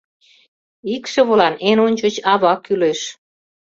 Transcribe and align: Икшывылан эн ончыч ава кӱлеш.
Икшывылан 0.95 1.53
эн 1.69 1.77
ончыч 1.85 2.15
ава 2.33 2.53
кӱлеш. 2.65 3.01